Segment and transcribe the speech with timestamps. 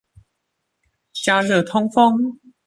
[1.13, 2.39] 加熱通風